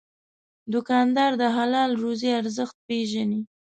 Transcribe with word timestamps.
دوکاندار 0.73 1.31
د 1.41 1.43
حلال 1.55 1.91
روزي 2.03 2.29
ارزښت 2.39 2.75
پېژني. 2.87 3.41